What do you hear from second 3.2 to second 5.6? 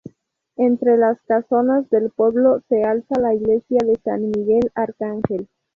la Iglesia de San Miguel Arcángel.